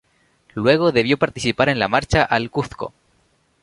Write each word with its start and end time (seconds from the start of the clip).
Luego 0.55 0.91
debió 0.91 1.19
participar 1.19 1.69
en 1.69 1.77
la 1.77 1.87
marcha 1.87 2.23
al 2.23 2.49
Cuzco. 2.49 2.91